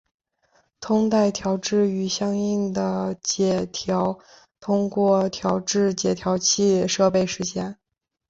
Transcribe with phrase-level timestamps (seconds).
[0.79, 4.17] 通带调制与相应的解调
[4.59, 7.77] 通过调制解调器设备实现。